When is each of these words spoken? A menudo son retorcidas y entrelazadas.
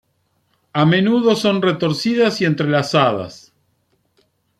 A 0.73 0.83
menudo 0.83 1.35
son 1.35 1.61
retorcidas 1.61 2.41
y 2.41 2.45
entrelazadas. 2.45 3.53